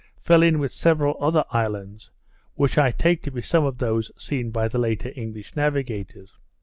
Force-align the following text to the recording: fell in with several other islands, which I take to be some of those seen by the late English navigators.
fell 0.19 0.41
in 0.41 0.57
with 0.57 0.71
several 0.71 1.15
other 1.23 1.45
islands, 1.51 2.09
which 2.55 2.75
I 2.75 2.89
take 2.89 3.21
to 3.21 3.29
be 3.29 3.43
some 3.43 3.65
of 3.65 3.77
those 3.77 4.11
seen 4.17 4.49
by 4.49 4.67
the 4.67 4.79
late 4.79 5.05
English 5.15 5.55
navigators. 5.55 6.39